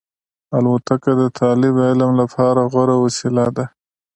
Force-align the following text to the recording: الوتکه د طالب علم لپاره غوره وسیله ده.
الوتکه 0.57 1.11
د 1.21 1.23
طالب 1.39 1.75
علم 1.87 2.11
لپاره 2.21 2.61
غوره 2.71 2.95
وسیله 3.03 3.45
ده. 3.55 3.65